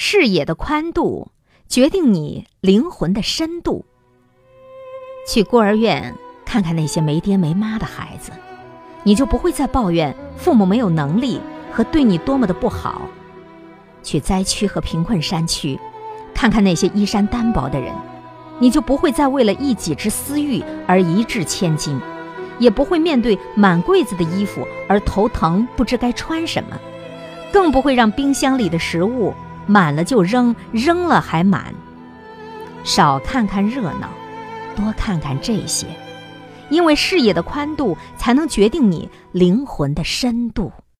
[0.00, 1.32] 视野的宽度
[1.66, 3.84] 决定你灵魂的深度。
[5.26, 8.30] 去孤儿院看看那些没爹没妈的孩子，
[9.02, 11.40] 你就不会再抱怨父母没有能力
[11.72, 13.08] 和对你多么的不好。
[14.04, 15.76] 去灾区和贫困山区，
[16.32, 17.92] 看看那些衣衫单薄的人，
[18.60, 22.00] 你就不会再为了一己之私欲而一掷千金，
[22.60, 26.78] 也不会面对满柜子的衣服而头疼不知该穿什么，
[27.52, 29.34] 更不会让冰箱里的食物
[29.68, 31.72] 满了就扔，扔了还满。
[32.82, 34.08] 少看看热闹，
[34.74, 35.86] 多看看这些，
[36.70, 40.72] 因为视野的宽度才能决定你灵魂的深度。